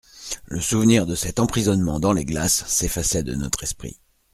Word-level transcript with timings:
Le 0.45 0.59
souvenir 0.59 1.05
de 1.05 1.13
cet 1.13 1.39
emprisonnement 1.39 1.99
dans 1.99 2.11
les 2.11 2.25
glaces 2.25 2.65
s'effaçait 2.65 3.21
de 3.21 3.35
notre 3.35 3.61
esprit. 3.61 3.99